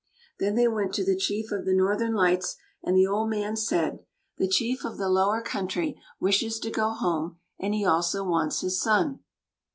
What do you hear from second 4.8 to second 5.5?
of the Lower